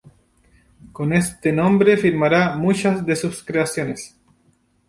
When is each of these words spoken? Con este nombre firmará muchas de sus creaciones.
Con 0.91 1.13
este 1.13 1.51
nombre 1.51 1.95
firmará 1.95 2.55
muchas 2.57 3.05
de 3.05 3.15
sus 3.15 3.43
creaciones. 3.43 4.17